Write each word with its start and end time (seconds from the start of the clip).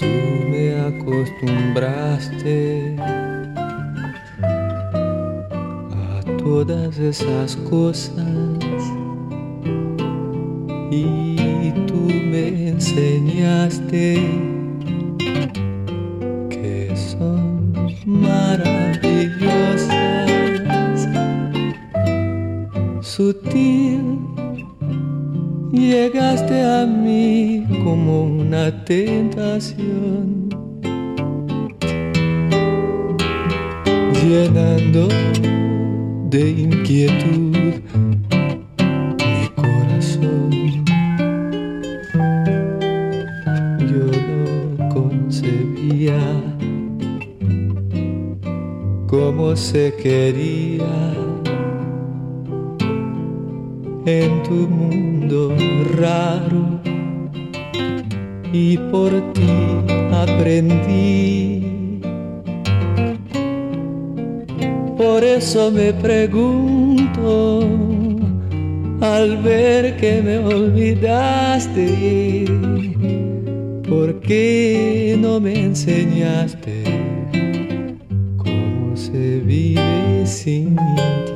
Tú 0.00 0.06
me 0.50 0.80
acostumbraste 0.80 2.96
a 5.90 6.22
todas 6.38 6.98
esas 6.98 7.56
cosas 7.68 8.16
y 10.90 11.70
tú 11.86 12.08
me 12.30 12.70
enseñaste 12.70 14.18
que 16.48 16.96
son 16.96 17.74
maravillosas. 18.06 20.30
Sutil 23.02 24.18
llegaste 25.70 26.64
a 26.64 26.86
mí 26.86 27.66
como 27.82 28.24
una 28.24 28.84
tentación, 28.84 30.48
llenando 34.22 35.08
de 36.28 36.50
inquietud 36.50 37.80
mi 39.18 39.48
corazón. 39.56 40.50
Yo 43.90 44.06
no 44.28 44.88
concebía 44.88 46.20
cómo 49.06 49.56
se 49.56 49.94
quería 49.94 51.12
en 54.06 54.42
tu 54.42 54.68
mundo 54.68 55.54
raro 55.98 56.79
y 58.52 58.76
por 58.76 59.10
ti 59.32 59.48
aprendí. 60.12 61.62
Por 64.96 65.24
eso 65.24 65.70
me 65.70 65.92
pregunto 65.94 67.60
al 69.00 69.38
ver 69.38 69.96
que 69.96 70.20
me 70.22 70.38
olvidaste, 70.38 72.44
¿por 73.88 74.20
qué 74.20 75.16
no 75.18 75.40
me 75.40 75.58
enseñaste 75.58 76.84
cómo 78.36 78.94
se 78.94 79.40
vive 79.40 80.26
sin 80.26 80.76
ti? 80.76 81.29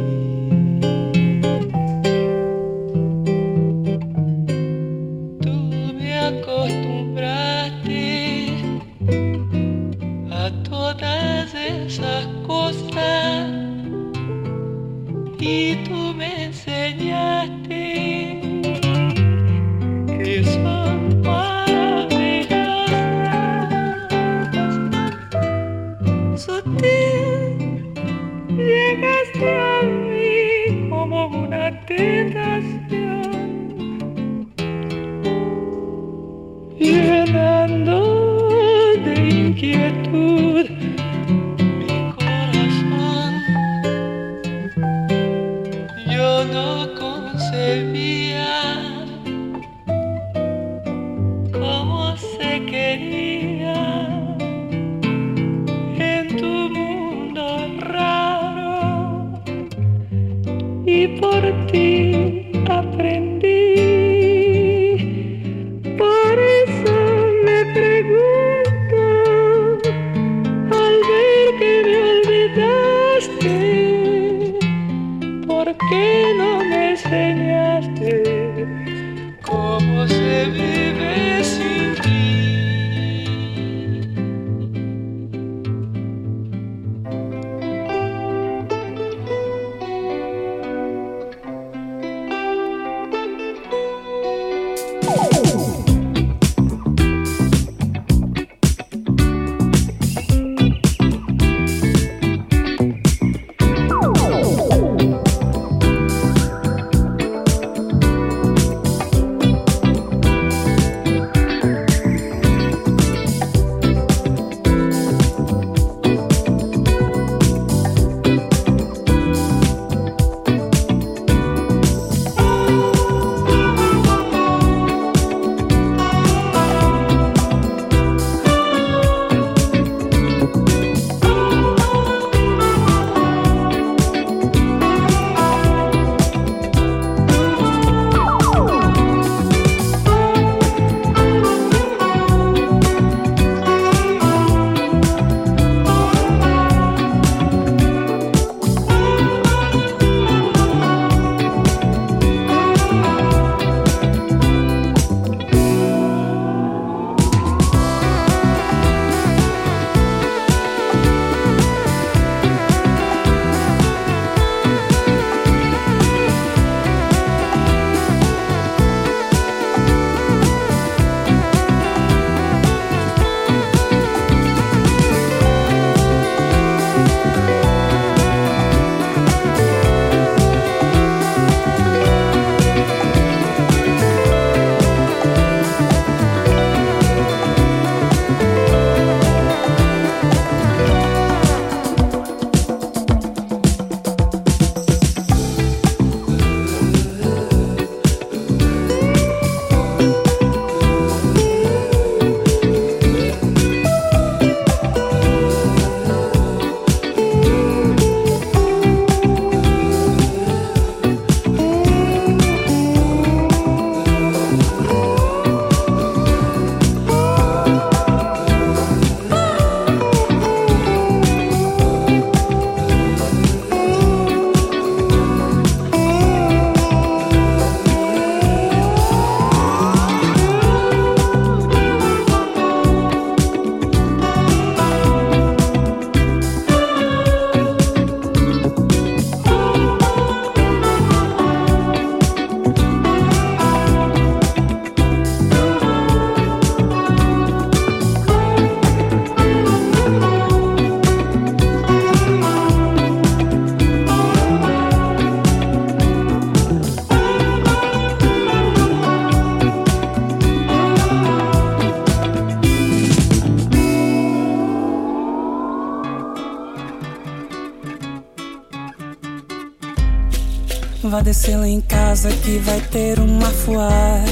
Descer 271.24 271.56
lá 271.56 271.66
em 271.66 271.80
casa 271.80 272.28
que 272.28 272.58
vai 272.58 272.80
ter 272.82 273.18
uma 273.18 273.48
fuar. 273.50 274.22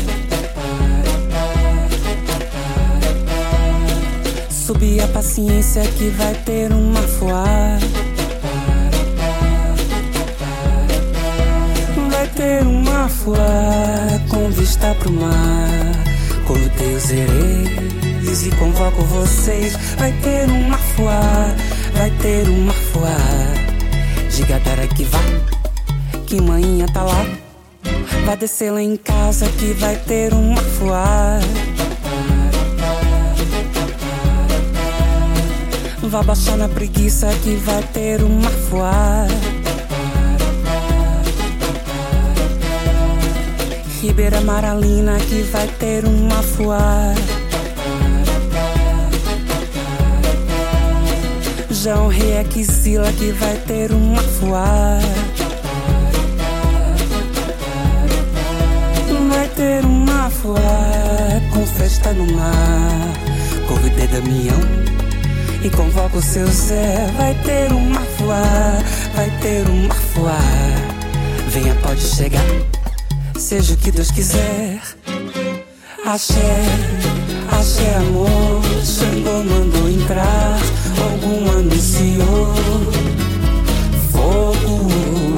Subir 4.50 5.00
a 5.00 5.08
paciência 5.08 5.82
que 5.96 6.10
vai 6.10 6.34
ter 6.44 6.70
uma 6.70 7.00
fuar. 7.00 7.78
Vai 12.10 12.28
ter 12.36 12.62
uma 12.62 13.08
fuar 13.08 14.28
com 14.28 14.50
vista 14.50 14.94
pro 14.96 15.12
mar. 15.12 15.92
Cortei 16.46 16.94
os 16.94 17.10
hereis 17.10 18.46
e 18.46 18.50
convoco 18.56 19.02
vocês. 19.04 19.76
Vai 19.96 20.12
ter 20.20 20.44
uma 20.50 20.76
fuar, 20.76 21.56
vai 21.94 22.10
ter 22.20 22.46
uma 22.50 22.72
fuar. 22.72 23.62
Diga 24.30 24.60
que 24.94 25.04
vai 25.04 25.51
que 26.32 26.40
manhã 26.40 26.86
tá 26.86 27.02
lá. 27.02 27.26
Vai 28.24 28.38
descer 28.38 28.72
lá 28.72 28.80
em 28.80 28.96
casa 28.96 29.46
que 29.50 29.74
vai 29.74 29.96
ter 29.96 30.32
uma 30.32 30.62
fuar. 30.62 31.40
Vai 36.00 36.24
baixar 36.24 36.56
na 36.56 36.70
preguiça 36.70 37.28
que 37.42 37.56
vai 37.56 37.82
ter 37.82 38.22
uma 38.22 38.48
fuar. 38.48 39.28
Ribeira 44.00 44.40
Maralina 44.40 45.18
que 45.28 45.42
vai 45.42 45.68
ter 45.68 46.06
uma 46.06 46.42
fuar. 46.42 47.14
João 51.70 52.08
Requisila 52.08 53.12
que 53.12 53.32
vai 53.32 53.56
ter 53.66 53.92
uma 53.92 54.22
fuar. 54.22 55.21
Fuá 60.42 61.40
com 61.52 61.64
festa 61.64 62.12
no 62.12 62.26
mar. 62.32 63.12
Convidei 63.68 64.08
Damião 64.08 64.60
e 65.62 65.70
convoco 65.70 66.18
o 66.18 66.22
seu 66.22 66.46
Zé. 66.48 67.08
Vai 67.16 67.34
ter 67.44 67.72
uma 67.72 68.00
fuá, 68.00 68.82
vai 69.14 69.30
ter 69.40 69.64
uma 69.68 69.94
fuá. 69.94 70.40
Venha, 71.48 71.74
pode 71.76 72.00
chegar, 72.00 72.44
seja 73.38 73.74
o 73.74 73.76
que 73.76 73.92
Deus 73.92 74.10
quiser. 74.10 74.80
Axé, 76.04 76.64
axé, 77.52 77.94
amor. 77.94 78.62
Xangô 78.84 79.44
mandou 79.44 79.88
entrar, 79.88 80.58
algum 81.00 81.50
anunciou. 81.50 82.52
Fogo, 84.10 84.88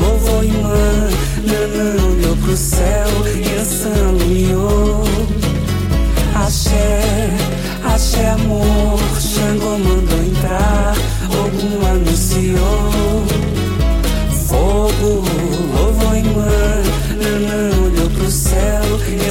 louvor, 0.00 0.44
irmã. 0.44 1.10
Nanã 1.46 2.06
olhou 2.06 2.36
pro 2.38 2.56
céu 2.56 3.08
e 3.36 3.60
Ansan 3.60 4.14
iluminou. 4.24 4.93
Axé, 7.84 8.26
amor, 8.30 9.00
Xangô 9.20 9.78
mandou 9.78 10.22
entrar, 10.24 10.94
Ogum 11.30 11.86
anunciou. 11.86 13.24
Fogo, 14.46 15.22
louvor 15.74 16.16
irmã, 16.16 16.82
Nanã 17.20 17.84
olhou 17.84 18.10
pro 18.10 18.30
céu 18.30 18.84
e 19.08 19.24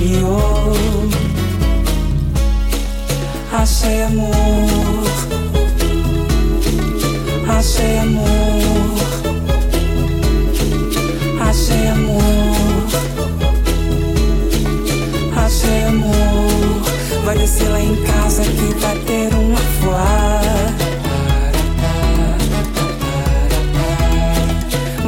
iluminou. 0.00 0.72
Axé 3.52 4.04
amor, 4.04 4.30
axé 7.48 7.98
amor. 7.98 8.69
Vai 17.50 17.58
descer 17.58 17.68
lá 17.72 17.80
em 17.80 17.96
casa 17.96 18.42
que 18.44 18.74
vai 18.80 18.98
ter 19.00 19.34
uma 19.34 19.58
fuar. 19.80 20.42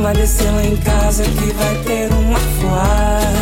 Vai 0.02 0.14
descer 0.14 0.50
lá 0.50 0.64
em 0.64 0.76
casa 0.76 1.22
que 1.22 1.52
vai 1.52 1.74
ter 1.84 2.12
uma 2.12 2.38
fuar. 2.40 3.32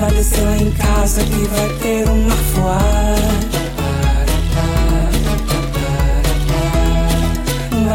Vai 0.00 0.10
descer 0.10 0.42
lá 0.42 0.56
em 0.56 0.70
casa 0.72 1.22
que 1.22 1.46
vai 1.46 1.68
ter 1.78 2.08
uma 2.08 2.36
fuar. 2.36 3.20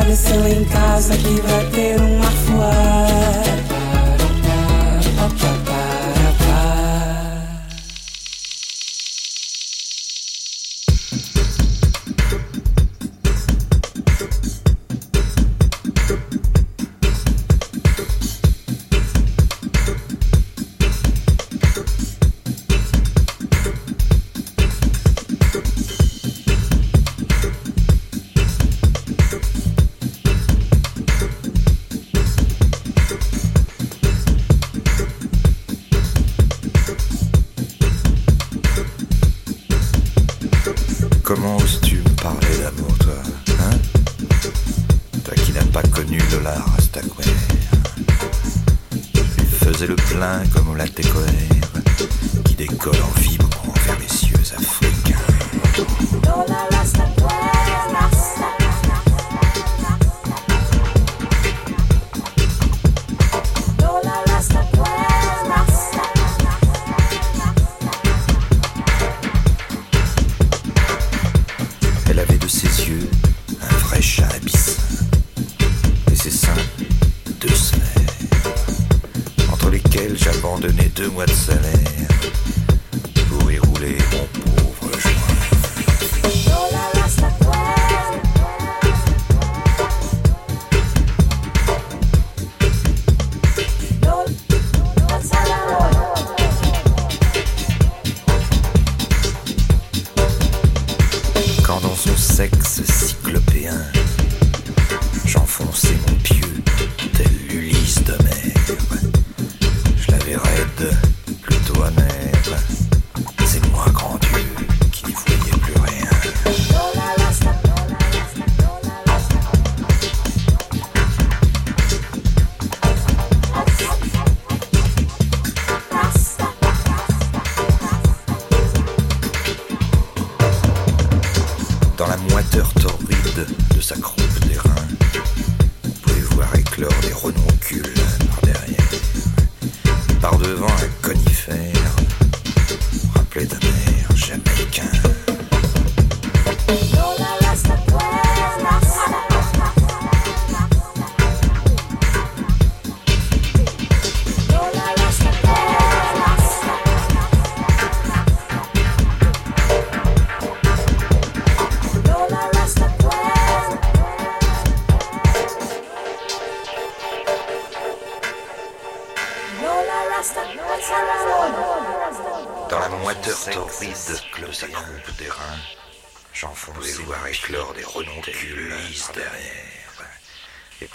Apareceu 0.06 0.48
em 0.48 0.64
casa 0.66 1.18
que 1.18 1.42
vai 1.42 1.66
ter 1.72 2.00
uma 2.00 2.32
fuar. 2.32 3.55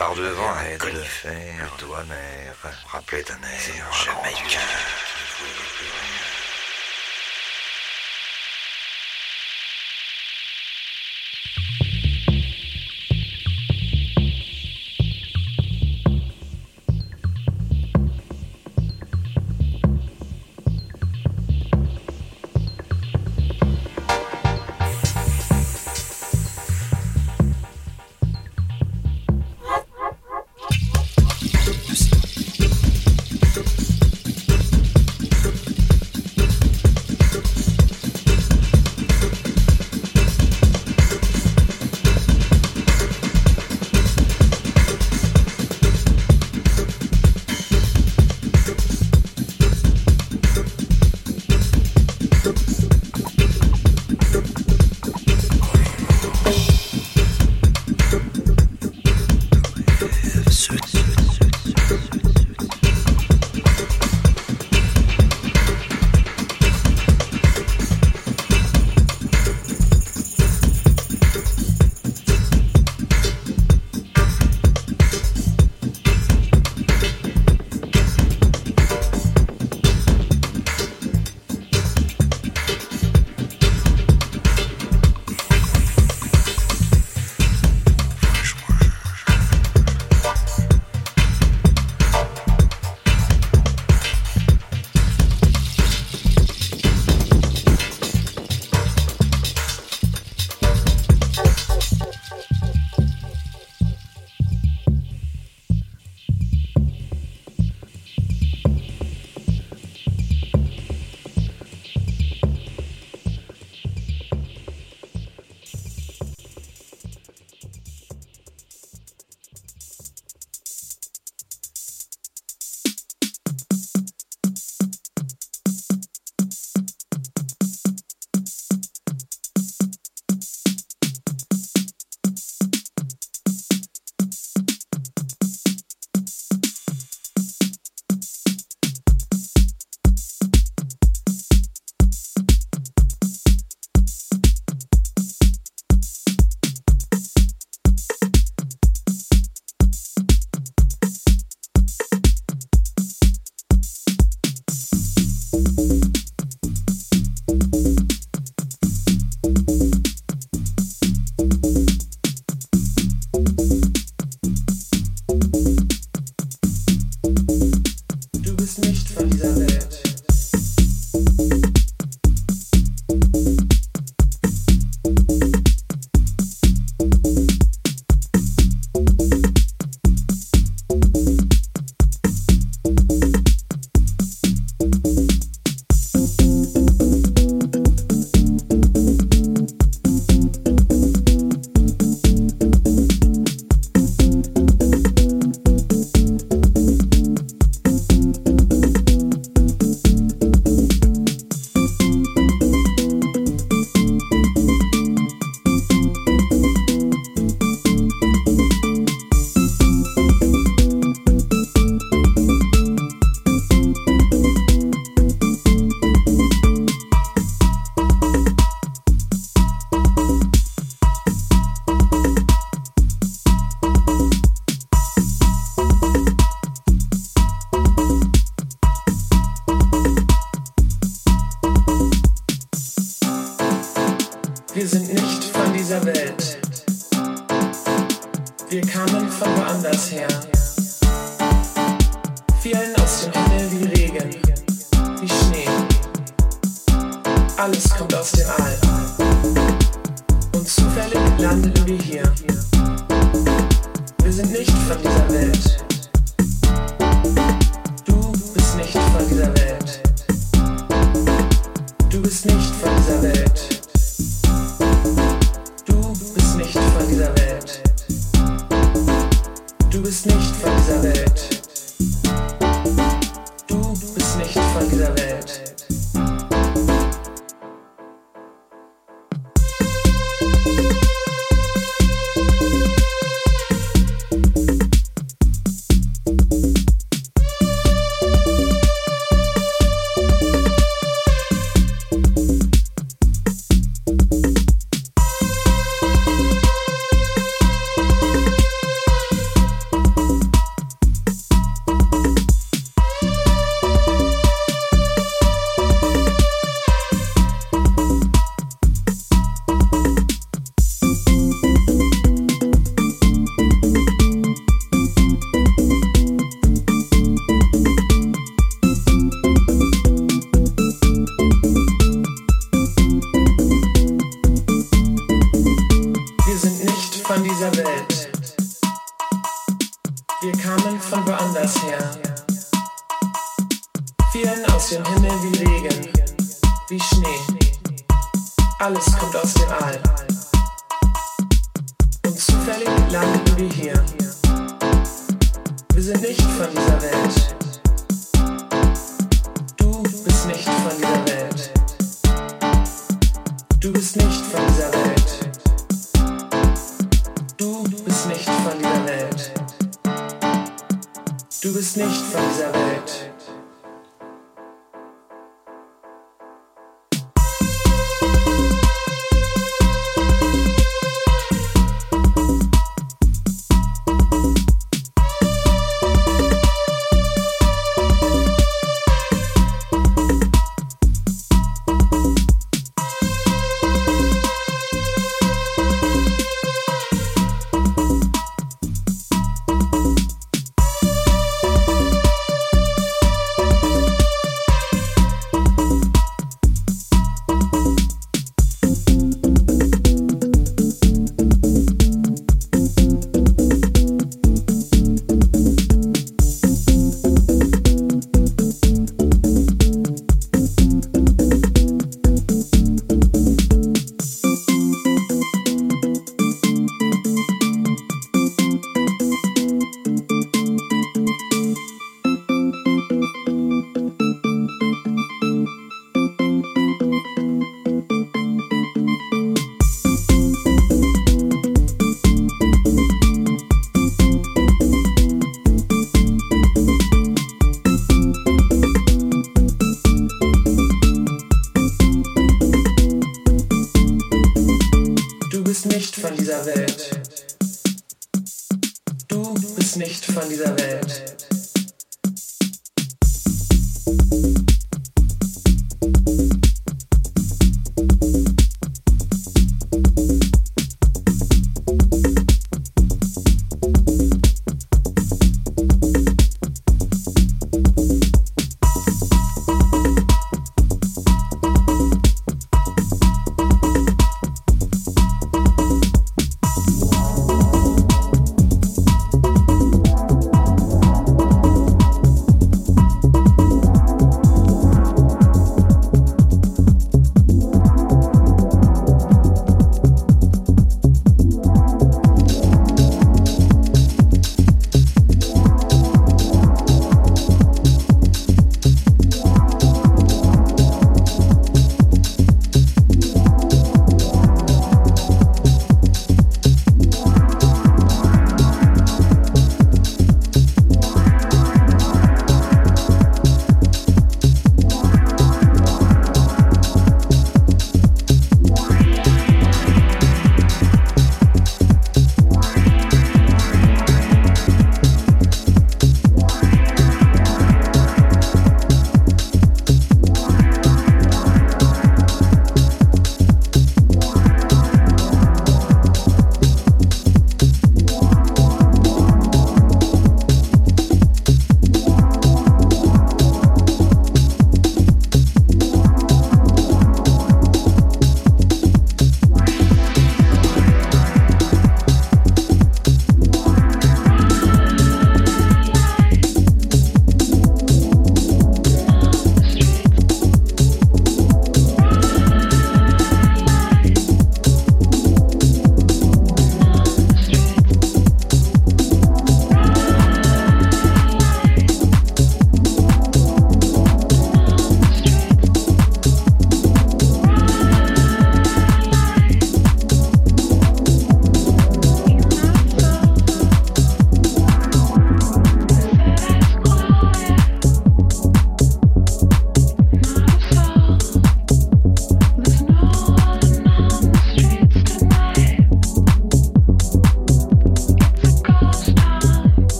Par 0.00 0.14
devant 0.14 0.48
un 0.48 0.78
conifère, 0.78 1.76
toi 1.76 2.02
mère, 2.08 2.54
rappelait 2.90 3.30
un 3.30 3.34
air 3.34 3.92
jamaïcain. 3.92 4.58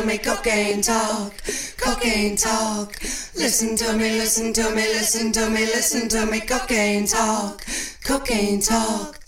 To 0.00 0.06
me, 0.06 0.18
cocaine 0.18 0.82
talk, 0.82 1.32
cocaine 1.78 2.36
talk. 2.36 3.00
Listen 3.34 3.76
to 3.76 3.92
me, 3.94 4.10
listen 4.18 4.52
to 4.52 4.70
me, 4.74 4.82
listen 4.82 5.32
to 5.32 5.48
me, 5.48 5.64
listen 5.66 6.08
to 6.08 6.26
me, 6.26 6.40
cocaine 6.40 7.06
talk, 7.06 7.64
cocaine 8.04 8.60
talk. 8.60 9.25